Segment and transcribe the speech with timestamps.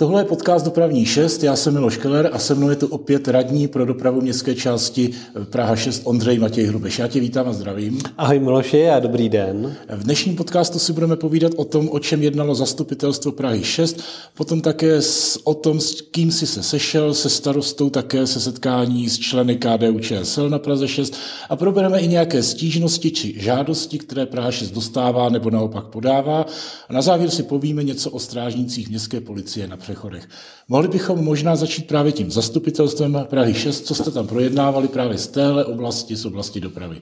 [0.00, 3.28] Tohle je podcast Dopravní 6, já jsem Miloš Keller a se mnou je tu opět
[3.28, 5.10] radní pro dopravu městské části
[5.50, 6.98] Praha 6 Ondřej Matěj Hrubeš.
[6.98, 8.00] Já tě vítám a zdravím.
[8.18, 9.76] Ahoj Miloši a dobrý den.
[9.96, 14.00] V dnešním podcastu si budeme povídat o tom, o čem jednalo zastupitelstvo Prahy 6,
[14.34, 15.00] potom také
[15.44, 19.98] o tom, s kým si se sešel, se starostou, také se setkání s členy KDU
[19.98, 21.14] ČSL na Praze 6
[21.48, 26.46] a probereme i nějaké stížnosti či žádosti, které Praha 6 dostává nebo naopak podává.
[26.88, 30.28] A na závěr si povíme něco o strážnících městské policie na přechodech.
[30.68, 35.26] Mohli bychom možná začít právě tím zastupitelstvem Prahy 6, co jste tam projednávali právě z
[35.26, 37.00] téhle oblasti, z oblasti dopravy.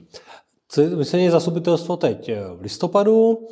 [0.97, 3.48] Myslím, je zastupitelstvo teď v listopadu.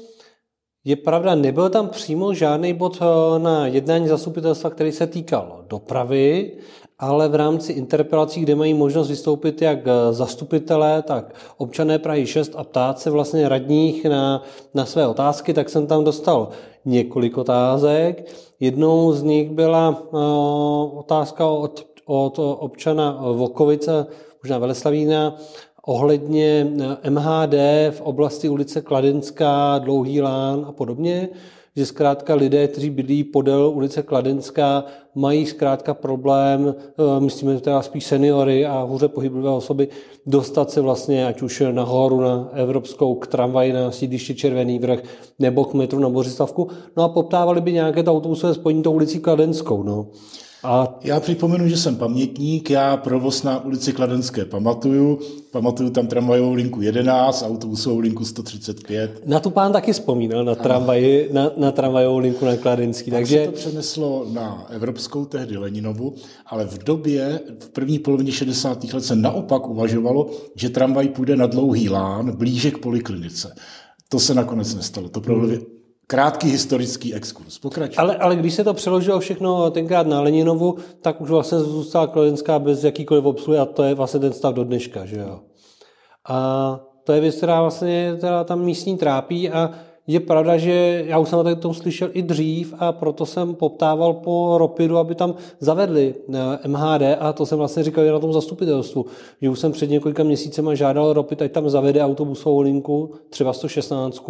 [0.87, 6.53] Je pravda, nebyl tam přímo žádný bod eh, na jednání zastupitelstva, který se týkal dopravy,
[6.99, 9.79] ale v rámci interpelací, kde mají možnost vystoupit jak
[10.11, 14.43] zastupitelé, tak občané Prahy 6 a ptát se vlastně radních na,
[14.75, 16.49] na své otázky, tak jsem tam dostal
[16.85, 18.27] několik otázek.
[18.61, 24.07] Jednou z nich byla uh, otázka od, od občana Vokovice,
[24.43, 25.37] možná Veleslavína,
[25.87, 26.73] ohledně
[27.05, 27.55] eh, MHD
[27.91, 31.29] v oblasti ulice Kladenská, Dlouhý lán a podobně
[31.77, 38.05] že zkrátka lidé, kteří bydlí podél ulice Kladenská, mají zkrátka problém, eh, myslíme teda spíš
[38.05, 39.89] seniory a hůře pohyblivé osoby,
[40.27, 45.03] dostat se vlastně ať už nahoru na Evropskou k tramvaji na sídliště Červený vrch
[45.39, 46.69] nebo k metru na Bořislavku.
[46.97, 49.83] No a poptávali by nějaké to autobusové spojení tou ulicí Kladenskou.
[49.83, 50.07] No.
[50.65, 55.19] A já připomenu, že jsem pamětník, já provoz na ulici Kladenské pamatuju,
[55.51, 59.23] pamatuju tam tramvajovou linku 11, autobusovou linku 135.
[59.27, 63.11] Na tu pán taky vzpomínal, na, tramvaj, na, na tramvajovou linku na Kladenský.
[63.11, 63.45] Tak takže...
[63.45, 66.15] se to přeneslo na Evropskou, tehdy Leninovu,
[66.47, 68.85] ale v době, v první polovině 60.
[68.85, 73.55] let se naopak uvažovalo, že tramvaj půjde na dlouhý lán, blíže k poliklinice.
[74.09, 75.09] To se nakonec nestalo.
[75.09, 75.21] To.
[76.07, 77.59] Krátký historický exkurs.
[77.59, 77.97] Pokračuj.
[77.99, 82.59] Ale, ale když se to přeložilo všechno tenkrát na Leninovu, tak už vlastně zůstala Kladenská
[82.59, 85.07] bez jakýkoliv obsluhy a to je vlastně ten stav do dneška.
[85.07, 85.41] Že jo?
[86.29, 89.71] A to je věc, která vlastně teda tam místní trápí a
[90.07, 94.15] je pravda, že já už jsem o tom slyšel i dřív a proto jsem poptával
[94.15, 98.33] po Ropidu, aby tam zavedli eh, MHD a to jsem vlastně říkal i na tom
[98.33, 99.07] zastupitelstvu,
[99.43, 104.23] že už jsem před několika měsícema žádal Ropid, ať tam zavede autobusovou linku, třeba 116,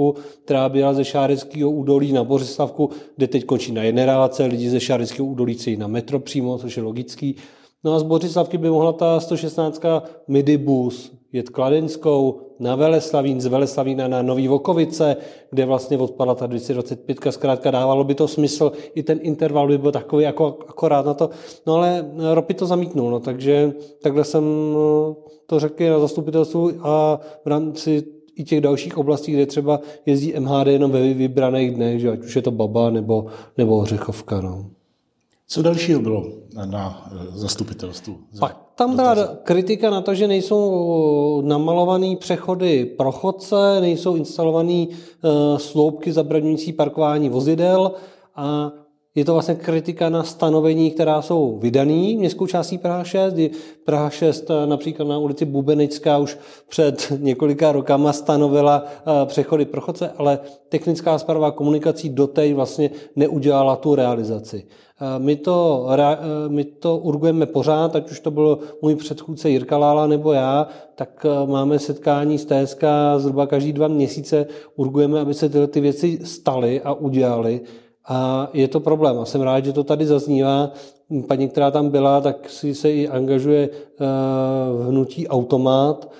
[0.44, 5.26] která byla ze Šáreckého údolí na Bořislavku, kde teď končí na generáce, lidi ze Šáreckého
[5.26, 7.36] údolí na metro přímo, což je logický.
[7.84, 9.82] No a z Bořislavky by mohla ta 116
[10.28, 15.16] midibus jet Kladenskou na Veleslavín, z Veleslavína na Nový Vokovice,
[15.50, 19.92] kde vlastně odpadla ta 225, zkrátka dávalo by to smysl, i ten interval by byl
[19.92, 21.30] takový jako akorát na to,
[21.66, 23.72] no ale Ropy to zamítnul, no, takže
[24.02, 28.04] takhle jsem no, to řekl na zastupitelstvu a v rámci
[28.36, 32.36] i těch dalších oblastí, kde třeba jezdí MHD jenom ve vybraných dnech, že ať už
[32.36, 33.26] je to Baba nebo,
[33.58, 34.40] nebo Ořechovka.
[34.40, 34.70] No.
[35.48, 36.24] Co dalšího bylo
[36.64, 38.18] na eh, zastupitelstvu?
[38.38, 45.58] Pak tam byla kritika na to, že nejsou namalované přechody pro chodce, nejsou instalované eh,
[45.58, 47.92] sloupky zabraňující parkování vozidel
[48.36, 48.72] a
[49.14, 53.34] je to vlastně kritika na stanovení, která jsou vydaný městskou částí Praha 6.
[53.84, 56.38] Praha 6 eh, například na ulici Bubenická už
[56.68, 58.84] před několika rokama stanovila
[59.24, 60.38] přechody pro chodce, ale
[60.68, 64.66] technická zpráva komunikací doteď vlastně neudělala tu realizaci.
[65.18, 65.86] My to,
[66.48, 71.26] my to urgujeme pořád, ať už to byl můj předchůdce Jirka Lála nebo já, tak
[71.46, 72.84] máme setkání s TSK
[73.16, 74.46] zhruba každý dva měsíce,
[74.76, 77.60] urgujeme, aby se tyhle ty věci staly a udělaly.
[78.06, 79.18] A je to problém.
[79.18, 80.70] A jsem rád, že to tady zaznívá.
[81.28, 83.70] Paní, která tam byla, tak si se i angažuje e,
[84.72, 86.10] v hnutí Automat,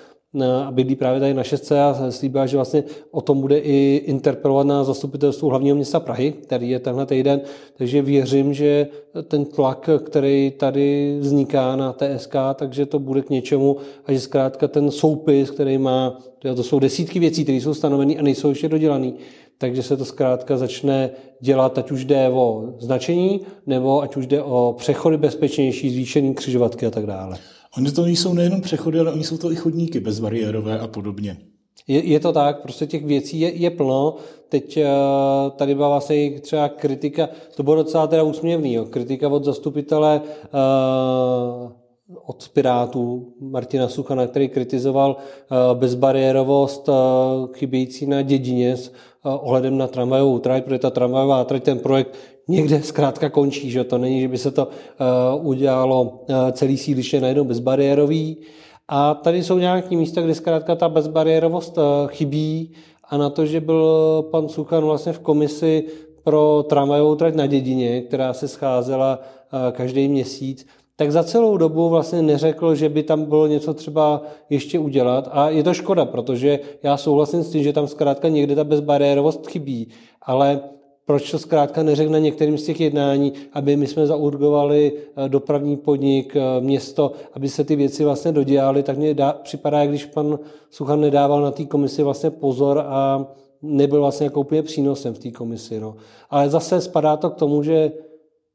[0.43, 4.67] a bydlí právě tady na šestce a slíbila, že vlastně o tom bude i interpelovat
[4.67, 7.41] na zastupitelstvu hlavního města Prahy, který je tenhle týden.
[7.77, 8.87] Takže věřím, že
[9.27, 14.67] ten tlak, který tady vzniká na TSK, takže to bude k něčemu a že zkrátka
[14.67, 16.17] ten soupis, který má,
[16.55, 19.11] to jsou desítky věcí, které jsou stanoveny a nejsou ještě dodělané,
[19.57, 21.09] takže se to zkrátka začne
[21.41, 26.85] dělat, ať už jde o značení, nebo ať už jde o přechody bezpečnější, zvýšení křižovatky
[26.85, 27.37] a tak dále.
[27.77, 31.37] Oni to nejsou nejenom přechody, ale oni jsou to i chodníky bezbariérové a podobně.
[31.87, 34.15] Je, je to tak, prostě těch věcí je, je plno.
[34.49, 39.45] Teď uh, tady byla vlastně třeba kritika, to bylo docela teda úsměvný, jo, kritika od
[39.45, 41.71] zastupitele uh,
[42.25, 46.95] od Pirátů Martina Suchana, který kritizoval uh, bezbariérovost uh,
[47.53, 48.91] chybějící na dědině s
[49.23, 52.15] ohledem na tramvajovou trať, protože ta tramvajová trať, ten projekt
[52.47, 57.21] někde zkrátka končí, že to není, že by se to uh, udělalo uh, celý sídliště
[57.21, 58.37] najednou bezbariérový.
[58.87, 62.71] A tady jsou nějaké místa, kde zkrátka ta bezbariérovost uh, chybí
[63.09, 65.83] a na to, že byl pan Suchan vlastně v komisi
[66.23, 69.19] pro tramvajovou trať na dědině, která se scházela
[69.71, 74.79] každý měsíc, tak za celou dobu vlastně neřekl, že by tam bylo něco třeba ještě
[74.79, 75.29] udělat.
[75.31, 79.47] A je to škoda, protože já souhlasím s tím, že tam zkrátka někde ta bezbariérovost
[79.47, 79.87] chybí,
[80.21, 80.59] ale
[81.05, 85.77] proč to zkrátka neřekl na některým z těch jednání, aby my jsme zaurgovali eh, dopravní
[85.77, 90.39] podnik, eh, město, aby se ty věci vlastně dodělaly, tak mně dá, připadá, když pan
[90.69, 93.25] Suchan nedával na té komisi vlastně pozor a
[93.61, 95.79] nebyl vlastně jako úplně přínosem v té komisi.
[95.79, 95.95] No.
[96.29, 97.91] Ale zase spadá to k tomu, že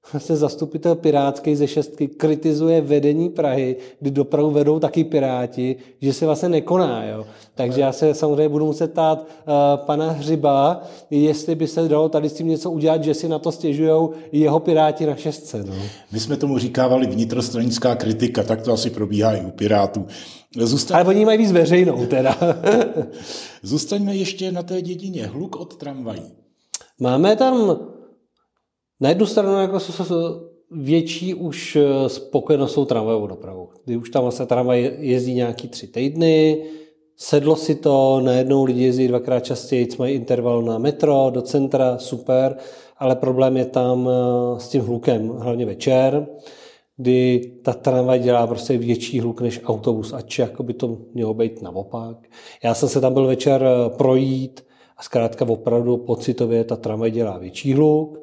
[0.12, 6.26] vlastně zastupitel pirátský ze šestky kritizuje vedení Prahy, kdy dopravu vedou taky piráti, že se
[6.26, 7.04] vlastně nekoná.
[7.04, 7.26] Jo.
[7.54, 12.28] Takže já se samozřejmě budu muset tát uh, pana Hřiba, jestli by se dalo tady
[12.28, 15.64] s tím něco udělat, že si na to stěžují jeho piráti na šestce.
[15.64, 15.74] No.
[16.12, 20.06] My jsme tomu říkávali vnitrostranická kritika, tak to asi probíhá i u pirátů.
[20.56, 20.96] Zůstaň...
[20.96, 22.38] Ale oni mají víc veřejnou teda.
[23.62, 25.26] Zůstaňme ještě na té dědině.
[25.26, 26.22] Hluk od tramvají.
[27.00, 27.78] Máme tam
[29.00, 29.78] na jednu stranu jako
[30.70, 33.68] větší už eh, spokojenost s tou tramvajovou dopravou.
[33.84, 36.64] Kdy už tam vlastně tramvaj jezdí nějaký tři týdny,
[37.16, 42.56] sedlo si to, najednou lidi jezdí dvakrát častěji, mají interval na metro, do centra, super,
[42.96, 46.26] ale problém je tam eh, s tím hlukem, hlavně večer,
[46.96, 51.62] kdy ta tramvaj dělá prostě větší hluk než autobus, ač jako by to mělo být
[51.62, 52.16] naopak.
[52.64, 54.64] Já jsem se tam byl večer eh, projít
[54.96, 58.18] a zkrátka opravdu pocitově ta tramvaj dělá větší hluk,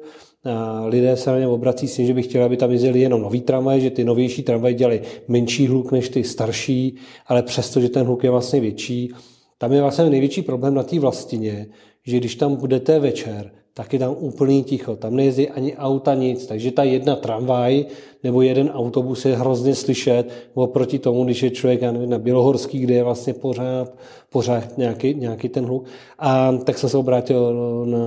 [0.86, 3.40] lidé se na ně obrací s tím, že by chtěli, aby tam jezdili jenom nový
[3.40, 6.94] tramvaj, že ty novější tramvaje dělají menší hluk než ty starší,
[7.26, 9.12] ale přesto, že ten hluk je vlastně větší.
[9.58, 11.66] Tam je vlastně největší problém na té vlastině,
[12.06, 14.96] že když tam budete večer, tak je tam úplný ticho.
[14.96, 16.46] Tam nejezdí ani auta, nic.
[16.46, 17.84] Takže ta jedna tramvaj
[18.24, 22.78] nebo jeden autobus je hrozně slyšet oproti tomu, když je člověk já nevím, na Bělohorský,
[22.78, 23.94] kde je vlastně pořád,
[24.30, 25.84] pořád nějaký, nějaký ten hluk.
[26.18, 27.54] A tak jsem se obrátil
[27.86, 28.00] na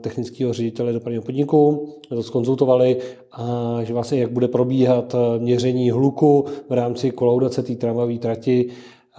[0.00, 2.96] technického ředitele dopravního podniku, to skonzultovali,
[3.32, 8.68] a že vlastně jak bude probíhat měření hluku v rámci kolaudace té tramvajové trati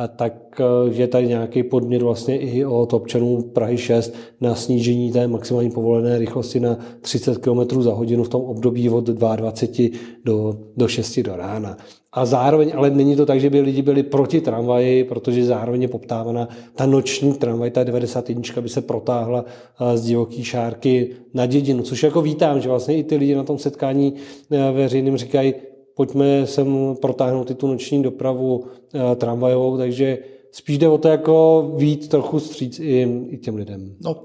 [0.01, 5.12] a tak eh, je tady nějaký podměr vlastně i od občanů Prahy 6 na snížení
[5.12, 10.57] té maximální povolené rychlosti na 30 km za hodinu v tom období od 22 do,
[10.77, 11.77] do 6 do rána.
[12.13, 15.88] A zároveň, ale není to tak, že by lidi byli proti tramvaji, protože zároveň je
[15.88, 21.83] poptávaná ta noční tramvaj, ta 91 by se protáhla eh, z divoký šárky na dědinu,
[21.83, 24.13] což jako vítám, že vlastně i ty lidi na tom setkání
[24.51, 25.53] eh, veřejným říkají,
[25.95, 30.17] pojďme sem protáhnout i tu noční dopravu eh, tramvajovou, takže
[30.51, 33.95] spíš jde o to jako víc trochu stříc i, i těm lidem.
[34.01, 34.15] No,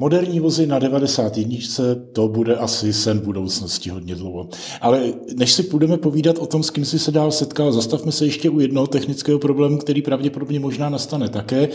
[0.00, 1.58] Moderní vozy na 91.
[2.12, 4.48] to bude asi sen budoucnosti hodně dlouho.
[4.80, 8.24] Ale než si budeme povídat o tom, s kým si se dál setkal, zastavme se
[8.24, 11.68] ještě u jednoho technického problému, který pravděpodobně možná nastane také,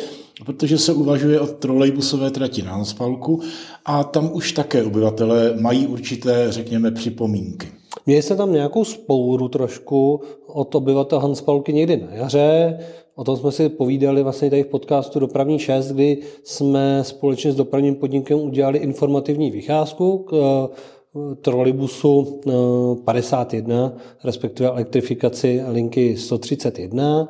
[0.45, 3.41] protože se uvažuje o trolejbusové trati na Hanspalku
[3.85, 7.67] a tam už také obyvatelé mají určité, řekněme, připomínky.
[8.05, 12.79] Měli jsme tam nějakou spouru trošku od obyvatel Hanspalky někdy na jaře.
[13.15, 17.55] O tom jsme si povídali vlastně tady v podcastu Dopravní 6, kdy jsme společně s
[17.55, 22.41] dopravním podnikem udělali informativní vycházku k eh, trolibusu
[23.05, 27.27] 51, eh, respektive elektrifikaci linky 131.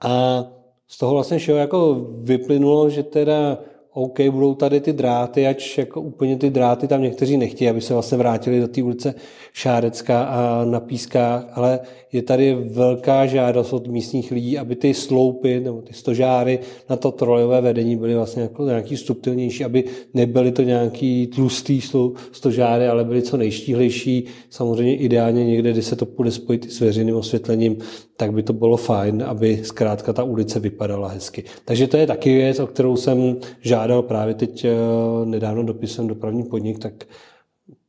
[0.00, 0.44] A
[0.88, 3.58] z toho vlastně všeho jako vyplynulo, že teda
[3.94, 7.92] OK, budou tady ty dráty, ač jako úplně ty dráty tam někteří nechtějí, aby se
[7.92, 9.14] vlastně vrátili do té ulice
[9.52, 11.80] Šárecká a na Pískách, ale
[12.12, 16.58] je tady velká žádost od místních lidí, aby ty sloupy nebo ty stožáry
[16.90, 21.80] na to trojové vedení byly vlastně jako nějaký subtilnější, aby nebyly to nějaký tlustý
[22.32, 24.24] stožáry, ale byly co nejštíhlejší.
[24.50, 27.76] Samozřejmě ideálně někde, kdy se to bude spojit s veřejným osvětlením,
[28.20, 31.44] tak by to bylo fajn, aby zkrátka ta ulice vypadala hezky.
[31.64, 34.70] Takže to je taky věc, o kterou jsem žádal právě teď eh,
[35.24, 37.04] nedávno dopisem dopravní podnik, tak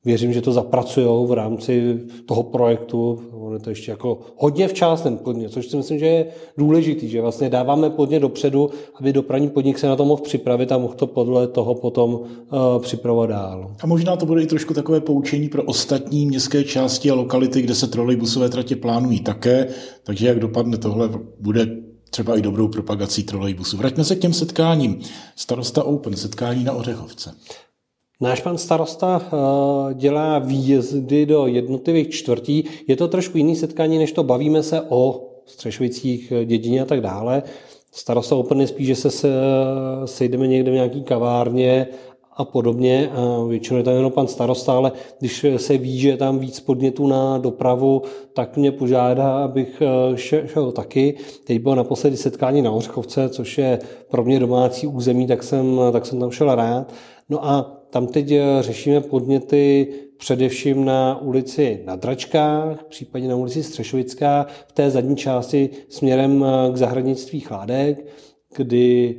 [0.05, 3.21] Věřím, že to zapracují v rámci toho projektu.
[3.53, 6.25] Je to ještě jako hodně včas ten podnět, což si myslím, že je
[6.57, 10.77] důležitý, že vlastně dáváme podnět dopředu, aby dopravní podnik se na to mohl připravit a
[10.77, 12.25] mohl to podle toho potom uh,
[12.79, 13.75] připravovat dál.
[13.83, 17.75] A možná to bude i trošku takové poučení pro ostatní městské části a lokality, kde
[17.75, 19.67] se trolejbusové tratě plánují také,
[20.03, 21.67] takže jak dopadne tohle, bude
[22.09, 23.77] třeba i dobrou propagací trolejbusu.
[23.77, 24.99] Vraťme se k těm setkáním.
[25.35, 27.35] Starosta Open, setkání na Ořechovce.
[28.21, 32.63] Náš pan starosta eh, dělá výjezdy do jednotlivých čtvrtí.
[32.87, 37.01] Je to trošku jiný setkání, než to bavíme se o Střešovicích, eh, dědině a tak
[37.01, 37.43] dále.
[37.91, 39.29] Starosta úplně spíš, že se
[40.05, 41.87] sejdeme někde v nějaký kavárně
[42.33, 43.09] a podobně.
[43.09, 46.59] A většinou je tam jenom pan starosta, ale když se ví, že je tam víc
[46.59, 48.01] podnětů na dopravu,
[48.33, 51.15] tak mě požádá, abych eh, šel, šel taky.
[51.43, 56.05] Teď bylo naposledy setkání na Ořchovce, což je pro mě domácí území, tak jsem, tak
[56.05, 56.93] jsem tam šel rád.
[57.29, 64.45] No a tam teď řešíme podněty především na ulici na Dračkách, případně na ulici Střešovická,
[64.67, 68.05] v té zadní části směrem k zahradnictví Chládek,
[68.55, 69.15] kdy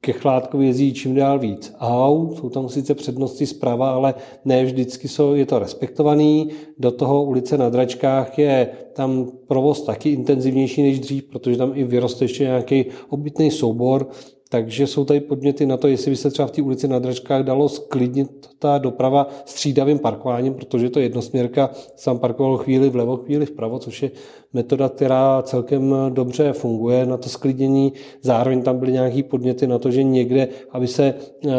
[0.00, 4.14] ke Chládkovi jezdí čím dál víc aut, jsou tam sice přednosti zprava, ale
[4.44, 6.48] ne vždycky jsou, je to respektovaný.
[6.78, 11.84] Do toho ulice na Dračkách je tam provoz taky intenzivnější než dřív, protože tam i
[11.84, 14.08] vyroste ještě nějaký obytný soubor,
[14.52, 17.42] takže jsou tady podněty na to, jestli by se třeba v té ulici na Dračkách
[17.42, 23.78] dalo sklidnit ta doprava střídavým parkováním, protože to jednosměrka sám parkoval chvíli vlevo, chvíli vpravo,
[23.78, 24.10] což je
[24.52, 27.92] metoda, která celkem dobře funguje na to sklidnění.
[28.22, 31.50] Zároveň tam byly nějaké podněty na to, že někde, aby se eh,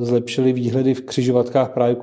[0.00, 1.96] zlepšily výhledy v křižovatkách právě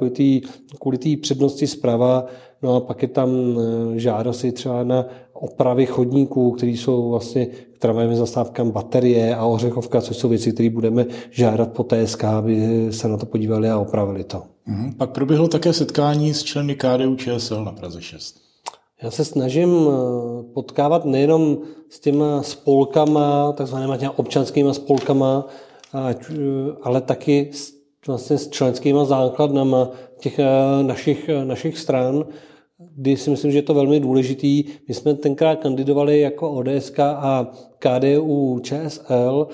[0.80, 2.26] kvůli té přednosti zprava,
[2.62, 5.06] No a pak je tam eh, žádosti třeba na
[5.40, 10.70] opravy chodníků, které jsou vlastně k tramvajovým zastávkám baterie a ořechovka, což jsou věci, které
[10.70, 14.44] budeme žádat po TSK, aby se na to podívali a opravili to.
[14.66, 14.94] Mhm.
[14.94, 18.36] Pak proběhlo také setkání s členy KDU ČSL na Praze 6.
[19.04, 21.58] Já se snažím eh, potkávat nejenom
[21.90, 25.48] s těma spolkama, takzvanýma těma občanskými spolkama,
[26.10, 26.16] eh,
[26.82, 27.74] ale taky s,
[28.08, 30.40] vlastně s členskými základnama těch
[30.82, 32.26] našich, našich stran,
[32.96, 34.64] kdy si myslím, že je to velmi důležitý.
[34.88, 39.48] My jsme tenkrát kandidovali jako ODS a KDU ČSL,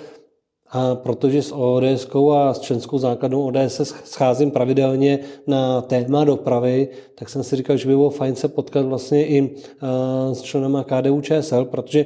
[0.70, 6.88] a protože s ODS a s členskou základnou ODS se scházím pravidelně na téma dopravy,
[7.16, 9.56] tak jsem si říkal, že by bylo fajn se potkat vlastně i
[10.34, 12.06] s členama KDU ČSL, protože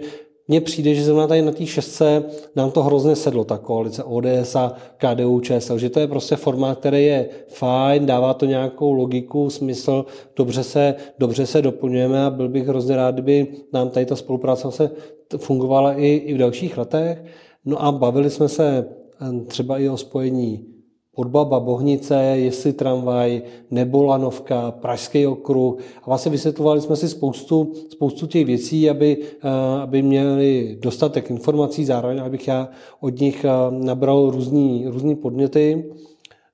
[0.49, 2.23] mně přijde, že zrovna tady na té šestce
[2.55, 6.79] nám to hrozně sedlo, ta koalice ODS a KDU ČSL, že to je prostě formát,
[6.79, 12.49] který je fajn, dává to nějakou logiku, smysl, dobře se, dobře se doplňujeme a byl
[12.49, 14.91] bych hrozně rád, kdyby nám tady ta spolupráce se
[15.37, 17.23] fungovala i, i v dalších letech.
[17.65, 18.85] No a bavili jsme se
[19.21, 20.78] eh, třeba i o spojení
[21.19, 25.81] Podbaba, Bohnice, jestli tramvaj, nebo Lanovka, Pražský okruh.
[26.03, 31.85] A vlastně vysvětlovali jsme si spoustu, spoustu těch věcí, aby, eh, aby měli dostatek informací,
[31.85, 35.91] zároveň abych já od nich eh, nabral různý, různý podněty.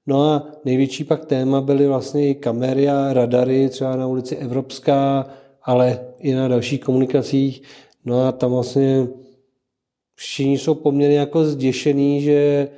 [0.07, 5.27] No a největší pak téma byly vlastně i kamery a radary, třeba na ulici Evropská,
[5.63, 7.61] ale i na dalších komunikacích.
[8.05, 9.07] No a tam vlastně
[10.15, 12.69] všichni jsou poměrně jako zděšený, že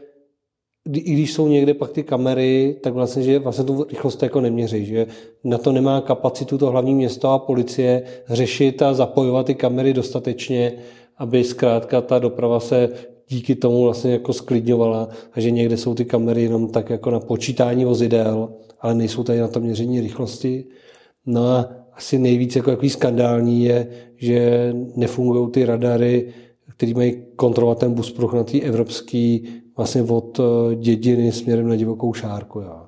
[0.94, 4.86] i když jsou někde pak ty kamery, tak vlastně, že vlastně tu rychlost jako neměří,
[4.86, 5.08] že
[5.44, 10.74] na to nemá kapacitu to hlavní město a policie řešit a zapojovat ty kamery dostatečně,
[11.18, 12.90] aby zkrátka ta doprava se
[13.30, 17.20] díky tomu vlastně jako sklidňovala a že někde jsou ty kamery jenom tak jako na
[17.20, 18.50] počítání vozidel,
[18.82, 20.66] ale nejsou tady na to měření rychlosti.
[21.26, 26.28] No a asi nejvíc jako jaký skandální je, že nefungují ty radary,
[26.78, 29.40] který mají kontrolovat ten buspruh na té evropské
[29.78, 32.60] vlastně od eh, dědiny směrem na divokou šárku.
[32.60, 32.82] Jo.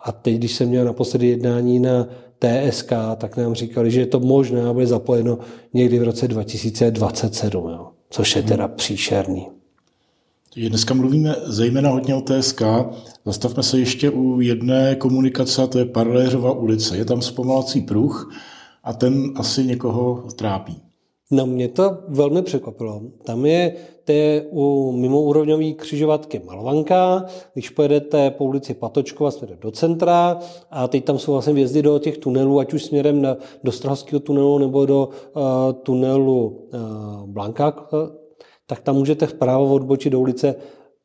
[0.00, 2.08] A teď, když jsem měl naposledy jednání na
[2.38, 5.38] TSK, tak nám říkali, že je to možné a bude zapojeno
[5.74, 7.88] někdy v roce 2027, jo.
[8.10, 9.48] což je teda příšerný.
[10.56, 12.62] Dneska mluvíme zejména hodně o TSK.
[13.24, 16.96] Zastavme se ještě u jedné komunikace, a to je Parléřova ulice.
[16.96, 18.34] Je tam zpomalací pruh
[18.84, 20.83] a ten asi někoho trápí.
[21.30, 23.02] No mě to velmi překvapilo.
[23.24, 29.70] Tam je to je u mimoúrovňové křižovatky Malovanka, když pojedete po ulici Patočkova směrem do
[29.70, 30.38] centra
[30.70, 34.20] a teď tam jsou vlastně vjezdy do těch tunelů, ať už směrem na, do Strahovského
[34.20, 35.42] tunelu nebo do uh,
[35.82, 37.88] tunelu uh, Blanka,
[38.66, 40.54] tak tam můžete vpravo odbočit do ulice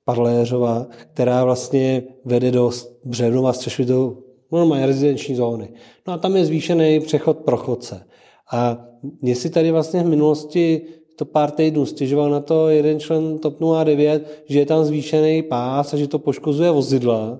[0.05, 2.71] Parléřova, která vlastně vede do
[3.05, 3.51] Břevnova
[3.85, 4.17] do
[4.51, 5.69] normální rezidenční zóny.
[6.07, 8.05] No a tam je zvýšený přechod pro chodce.
[8.51, 8.88] A
[9.21, 10.81] mě si tady vlastně v minulosti
[11.15, 15.93] to pár týdnů stěžoval na to jeden člen TOP 09, že je tam zvýšený pás
[15.93, 17.39] a že to poškozuje vozidla,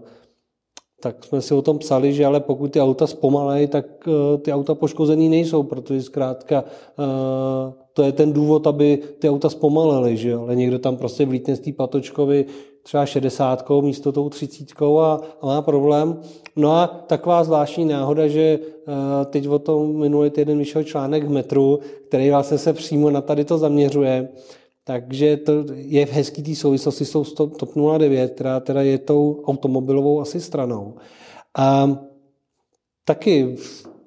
[1.01, 4.53] tak jsme si o tom psali, že ale pokud ty auta zpomalejí, tak uh, ty
[4.53, 10.35] auta poškozený nejsou, protože zkrátka uh, to je ten důvod, aby ty auta zpomalily, že
[10.35, 12.45] ale někdo tam prostě vlítne z té patočkovy
[12.83, 16.19] třeba 60 místo tou 30 a, a má problém.
[16.55, 18.93] No a taková zvláštní náhoda, že uh,
[19.25, 23.45] teď o tom minulý týden vyšel článek v metru, který vlastně se přímo na tady
[23.45, 24.29] to zaměřuje.
[24.83, 29.43] Takže to je v hezký té souvislosti s tou TOP 09, která teda je tou
[29.45, 30.93] automobilovou asi stranou.
[31.57, 31.99] A
[33.05, 33.55] taky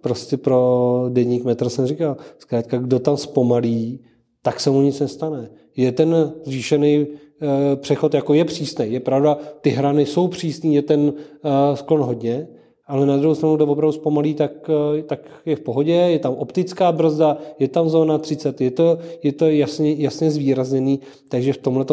[0.03, 4.01] prostě pro denník metr jsem říkal, zkrátka, kdo tam zpomalí,
[4.43, 5.51] tak se mu nic nestane.
[5.77, 8.93] Je ten zvýšený eh, přechod jako je přísný.
[8.93, 11.13] Je pravda, ty hrany jsou přísný, je ten
[11.45, 12.49] eh, sklon hodně,
[12.87, 16.35] ale na druhou stranu, kdo opravdu zpomalí, tak, eh, tak je v pohodě, je tam
[16.35, 21.59] optická brzda, je tam zóna 30, je to, je to jasně, jasně zvýrazněný, takže v
[21.59, 21.85] tomhle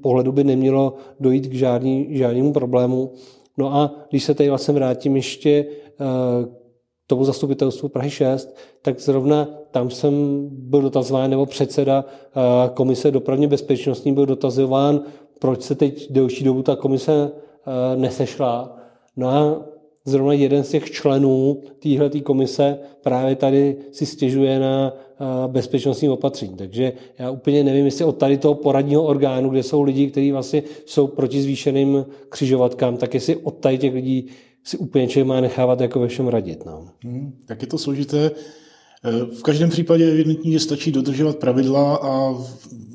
[0.00, 3.12] pohledu by nemělo dojít k žádný, žádnému problému.
[3.58, 5.66] No a když se tady vlastně vrátím ještě
[7.12, 12.04] tomu zastupitelstvu Prahy 6, tak zrovna tam jsem byl dotazován, nebo předseda
[12.74, 15.00] komise dopravně bezpečnostní byl dotazován,
[15.38, 17.30] proč se teď delší dobu ta komise
[17.96, 18.76] nesešla.
[19.16, 19.62] No a
[20.04, 24.92] zrovna jeden z těch členů téhle komise právě tady si stěžuje na
[25.46, 26.54] bezpečnostní opatření.
[26.56, 30.62] Takže já úplně nevím, jestli od tady toho poradního orgánu, kde jsou lidi, kteří vlastně
[30.86, 34.26] jsou proti zvýšeným křižovatkám, tak jestli od tady těch lidí
[34.64, 36.66] si úplně člověk má nechávat jako ve všem radit.
[36.66, 36.88] No.
[37.04, 38.30] Hmm, tak je to složité.
[39.38, 42.34] V každém případě je evidentní, že stačí dodržovat pravidla a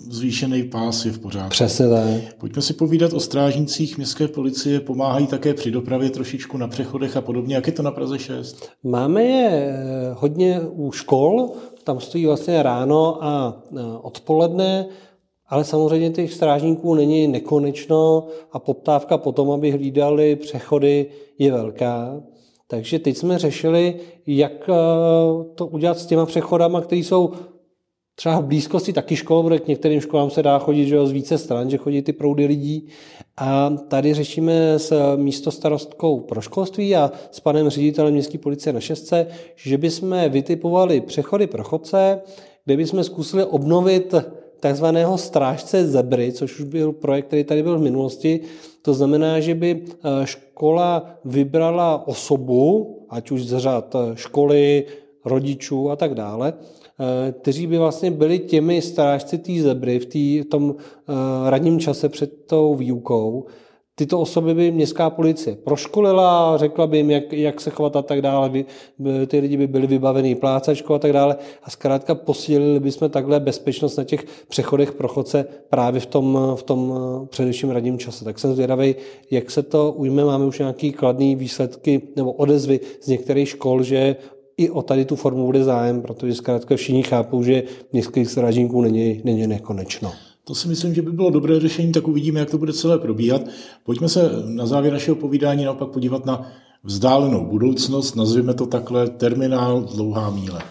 [0.10, 1.50] zvýšený pás je v pořádku.
[1.50, 2.36] Přesně tak.
[2.38, 7.22] Pojďme si povídat o strážnících městské policie, pomáhají také při dopravě trošičku na přechodech a
[7.22, 7.56] podobně.
[7.56, 8.70] Jak je to na Praze 6?
[8.84, 9.76] Máme je eh,
[10.14, 11.50] hodně u škol,
[11.84, 14.86] tam stojí vlastně ráno a eh, odpoledne,
[15.50, 21.06] ale samozřejmě těch strážníků není nekonečno a poptávka po tom, aby hlídali přechody,
[21.40, 22.22] je velká.
[22.68, 23.96] Takže teď jsme řešili,
[24.28, 24.74] jak eh,
[25.56, 27.32] to udělat s těma přechodama, které jsou
[28.16, 31.12] třeba v blízkosti taky škol, protože k některým školám se dá chodit že jo, z
[31.12, 32.88] více stran, že chodí ty proudy lidí.
[33.38, 39.28] A tady řešíme s místostarostkou pro školství a s panem ředitelem městské policie na šestce,
[39.56, 42.22] že bychom vytipovali přechody pro chodce,
[42.66, 44.14] kde bychom zkusili obnovit
[44.60, 48.40] takzvaného strážce zebry, což už byl projekt, který tady byl v minulosti.
[48.82, 54.86] To znamená, že by eh, škola vybrala osobu, ať už z řad eh, školy,
[55.26, 56.54] rodičů a tak dále,
[57.00, 60.76] Eh, kteří by vlastně byli těmi strážci té zebry v, tý, v tom
[61.46, 63.46] radním čase před tou výukou.
[64.00, 68.22] Tyto osoby by městská policie proškolila, řekla by jim, jak, jak se chovat a tak
[68.22, 68.66] dále, by,
[69.00, 73.40] by, ty lidi by byli vybavení plácačkou a tak dále a zkrátka posílili bychom takhle
[73.40, 78.26] bezpečnost na těch přechodech pro chodce právě v tom, v tom eh, především radním čase.
[78.26, 78.96] Tak jsem zvědavý,
[79.32, 80.26] jak se to ujme.
[80.26, 84.16] Máme už nějaké kladné výsledky nebo odezvy z některých škol, že
[84.58, 87.64] i o tady tu formu bude zájem, protože zkrátka všichni chápou, že
[87.94, 90.12] městských strážníků není, není nekonečno.
[90.48, 93.42] To si myslím, že by bylo dobré řešení, tak uvidíme, jak to bude celé probíhat.
[93.84, 96.52] Pojďme se na závěr našeho povídání naopak podívat na
[96.84, 100.62] vzdálenou budoucnost, nazvěme to takhle terminál Dlouhá míle.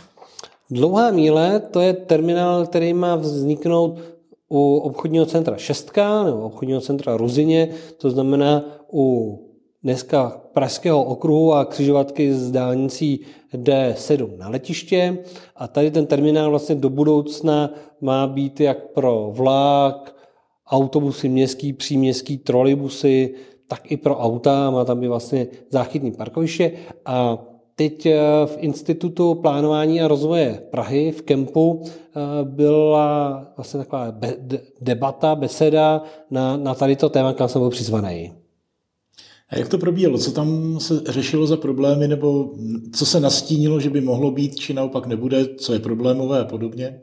[0.71, 3.99] Dlouhá míle to je terminál, který má vzniknout
[4.49, 9.39] u obchodního centra Šestka nebo obchodního centra Ruzině, to znamená u
[9.87, 13.21] dneska Pražského okruhu a křižovatky z dálnicí
[13.55, 15.19] D7 na letiště.
[15.57, 17.71] A tady ten terminál vlastně do budoucna
[18.01, 20.17] má být jak pro vlak,
[20.67, 23.35] autobusy městský, příměstský, trolejbusy,
[23.69, 26.73] tak i pro auta, má tam být vlastně záchytný parkoviště.
[27.05, 27.39] A
[27.75, 34.15] teď eh, v Institutu plánování a rozvoje Prahy v Kempu eh, byla vlastně taková
[34.81, 38.46] debata, beseda na, na tady to téma, kam jsem byl přizvaný.
[39.51, 40.19] A jak to probíhalo?
[40.19, 42.51] Co tam se řešilo za problémy, nebo
[42.93, 47.01] co se nastínilo, že by mohlo být, či naopak nebude, co je problémové a podobně?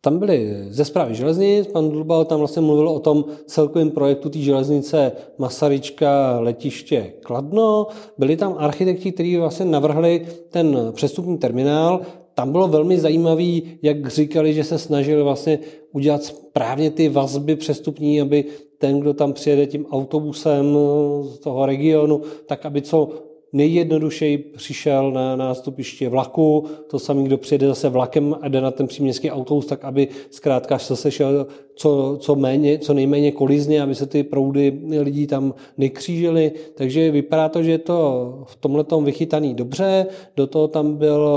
[0.00, 4.38] Tam byly ze zprávy železnic, pan Dulbal tam vlastně mluvil o tom celkovém projektu té
[4.38, 7.86] železnice Masaryčka letiště Kladno.
[8.18, 12.00] Byli tam architekti, kteří vlastně navrhli ten přestupní terminál.
[12.34, 15.58] Tam bylo velmi zajímavé, jak říkali, že se snažili vlastně
[15.92, 18.44] udělat správně ty vazby přestupní, aby
[18.78, 20.76] ten, kdo tam přijede tím autobusem
[21.22, 23.10] z toho regionu, tak aby co
[23.54, 28.86] nejjednodušeji přišel na nástupiště vlaku, to samý, kdo přijede zase vlakem a jde na ten
[28.86, 34.06] příměstský autobus, tak aby zkrátka se šel co, co, méně, co nejméně kolizně, aby se
[34.06, 36.52] ty proudy lidí tam nekřížily.
[36.74, 40.06] Takže vypadá to, že je to v tomhle vychytaný dobře.
[40.36, 41.28] Do toho tam byl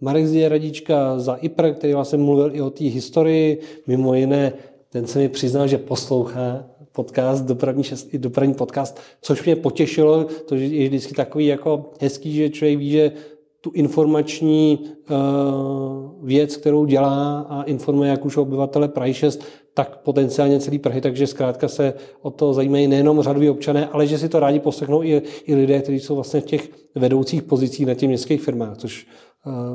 [0.00, 4.52] Marek Zděradička za IPR, který vlastně mluvil i o té historii, mimo jiné
[4.92, 10.54] ten se mi přiznal, že poslouchá podcast, dopravní, šest, dopravní podcast, což mě potěšilo, to
[10.54, 13.12] je vždycky takový jako hezký, že člověk ví, že
[13.60, 20.60] tu informační uh, věc, kterou dělá a informuje jak už obyvatele Prahy 6, tak potenciálně
[20.60, 24.40] celý Prahy, takže zkrátka se o to zajímají nejenom řadoví občané, ale že si to
[24.40, 28.42] rádi poslechnou i, i lidé, kteří jsou vlastně v těch vedoucích pozicích na těch městských
[28.42, 29.06] firmách, což,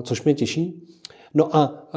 [0.03, 0.87] což mě těší.
[1.33, 1.87] No a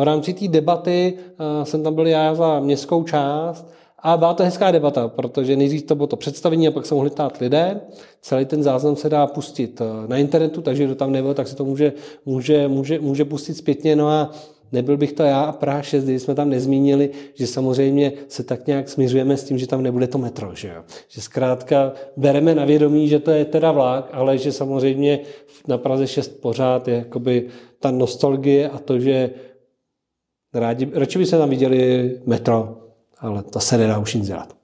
[0.00, 1.18] v rámci té debaty
[1.62, 3.66] jsem tam byl já za městskou část
[3.98, 7.10] a byla to hezká debata, protože nejdřív to bylo to představení a pak se mohli
[7.10, 7.80] ptát lidé.
[8.20, 11.64] Celý ten záznam se dá pustit na internetu, takže kdo tam nebyl, tak si to
[11.64, 11.92] může,
[12.26, 13.96] může, může, může pustit zpětně.
[13.96, 14.30] No a
[14.72, 18.66] nebyl bych to já a Praha 6, když jsme tam nezmínili, že samozřejmě se tak
[18.66, 20.54] nějak směřujeme s tím, že tam nebude to metro.
[20.54, 20.82] Že, jo?
[21.08, 25.20] že zkrátka bereme na vědomí, že to je teda vlak, ale že samozřejmě
[25.68, 27.46] na Praze 6 pořád je jakoby
[27.80, 29.30] ta nostalgie a to, že
[30.54, 32.76] rádi, radši by se tam viděli metro,
[33.18, 34.55] ale to se nedá už nic dělat.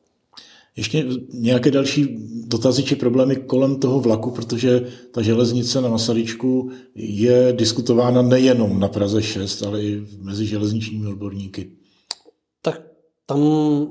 [0.76, 7.52] Ještě nějaké další dotazy či problémy kolem toho vlaku, protože ta železnice na Masaryčku je
[7.56, 11.70] diskutována nejenom na Praze 6, ale i mezi železničními odborníky.
[12.62, 12.82] Tak
[13.26, 13.40] tam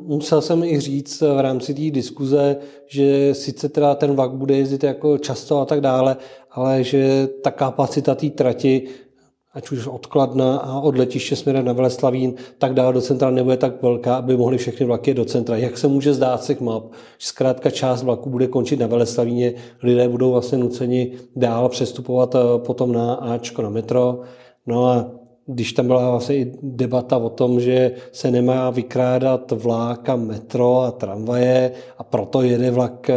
[0.06, 2.56] musel jsem i říct v rámci té diskuze,
[2.88, 6.18] že sice teda ten vlak bude jezdit jako často a tak dále,
[6.52, 8.88] ale že ta kapacita té trati
[9.54, 13.82] ať už odkladna a od letiště směrem na Veleslavín, tak dál do centra nebude tak
[13.82, 15.58] velká, aby mohly všechny vlaky do centra.
[15.58, 16.84] Jak se může zdát se map,
[17.18, 22.40] že zkrátka část vlaku bude končit na Veleslavíně, lidé budou vlastně nuceni dál přestupovat eh,
[22.58, 24.22] potom na Ačko, na metro.
[24.68, 30.10] No a když tam byla vlastně i debata o tom, že se nemá vykrádat vlák
[30.10, 33.16] a metro a tramvaje a proto jede vlak eh,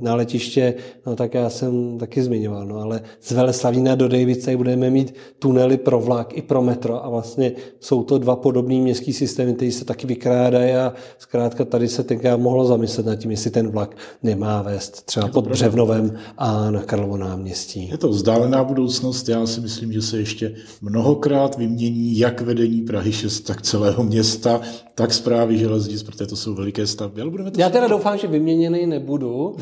[0.00, 0.74] na letiště,
[1.06, 2.66] no tak já jsem taky zmiňoval.
[2.66, 7.08] No ale z Veleslavína do Davice budeme mít tunely pro vlak i pro metro a
[7.08, 12.04] vlastně jsou to dva podobné městské systémy, které se taky vykrádají a zkrátka tady se
[12.04, 16.82] tenkrát mohlo zamyslet nad tím, jestli ten vlak nemá vést třeba pod Břevnovem a na
[16.82, 17.88] Karlovo náměstí.
[17.88, 23.12] Je to vzdálená budoucnost, já si myslím, že se ještě mnohokrát vymění jak vedení Prahy
[23.12, 24.60] 6, tak celého města,
[24.94, 27.20] tak zprávy železnic, protože to jsou veliké stavby.
[27.20, 29.56] Ale budeme to Já teda doufám, že vyměněný nebudu.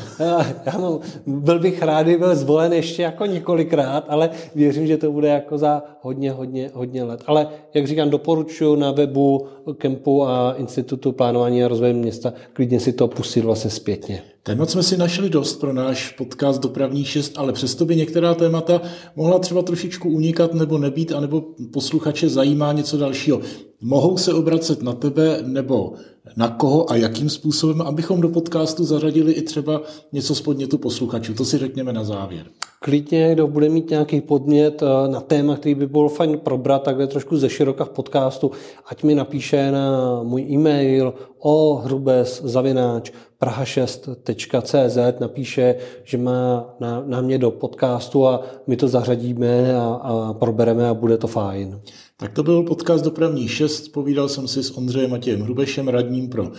[0.65, 5.27] Já mám, byl bych rád, byl zvolen ještě jako několikrát, ale věřím, že to bude
[5.27, 7.23] jako za hodně, hodně, hodně let.
[7.27, 12.93] Ale jak říkám, doporučuji na webu Kempu a Institutu plánování a rozvoje města klidně si
[12.93, 14.34] to pustit vlastně zpětně.
[14.47, 18.81] Témat jsme si našli dost pro náš podcast Dopravní 6, ale přesto by některá témata
[19.15, 23.41] mohla třeba trošičku unikat nebo nebýt, anebo posluchače zajímá něco dalšího.
[23.81, 25.93] Mohou se obracet na tebe nebo
[26.37, 29.81] na koho a jakým způsobem, abychom do podcastu zařadili i třeba
[30.11, 31.33] něco z podnětu posluchačů.
[31.33, 32.45] To si řekněme na závěr.
[32.85, 37.07] Klidně, kdo bude mít nějaký podnět eh, na téma, který by bylo fajn probrat takhle
[37.07, 38.51] trošku ze široka v podcastu,
[38.85, 47.21] ať mi napíše na můj e-mail o hrubes zavináč praha6.cz napíše, že má na, na
[47.21, 51.81] mě do podcastu a my to zařadíme a, a probereme a bude to fajn.
[52.17, 53.87] Tak to byl podcast Dopravní 6.
[53.87, 56.51] Povídal jsem si s Ondřejem Matějem Hrubešem, radním pro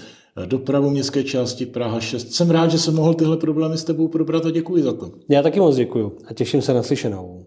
[0.45, 2.33] dopravu městské části Praha 6.
[2.33, 5.13] Jsem rád, že jsem mohl tyhle problémy s tebou probrat a děkuji za to.
[5.29, 7.47] Já taky moc děkuji a těším se na slyšenou.